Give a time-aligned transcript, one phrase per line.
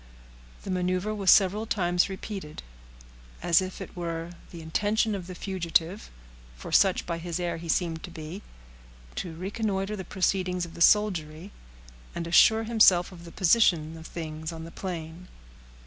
[0.63, 2.63] The maneuver was several times repeated,
[3.43, 6.09] as if it were the intention of the fugitive
[6.55, 8.41] (for such by his air he seemed to be)
[9.13, 11.51] to reconnoiter the proceedings of the soldiery,
[12.15, 15.27] and assure himself of the position of things on the plain.